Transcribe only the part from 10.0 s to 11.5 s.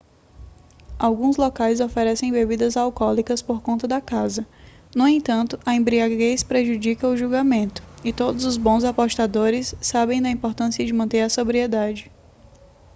da importância de manter a